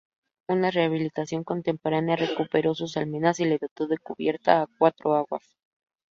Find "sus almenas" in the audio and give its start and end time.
2.73-3.39